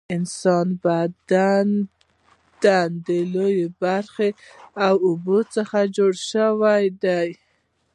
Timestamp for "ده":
7.03-7.19